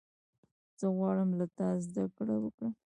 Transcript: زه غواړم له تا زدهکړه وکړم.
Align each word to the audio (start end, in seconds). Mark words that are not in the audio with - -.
زه 0.79 0.87
غواړم 0.97 1.29
له 1.39 1.45
تا 1.57 1.67
زدهکړه 1.85 2.35
وکړم. 2.39 2.73